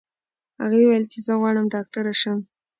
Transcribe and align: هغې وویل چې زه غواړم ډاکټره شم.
هغې 0.61 0.79
وویل 0.83 1.05
چې 1.11 1.19
زه 1.25 1.33
غواړم 1.39 1.65
ډاکټره 1.73 2.13
شم. 2.21 2.39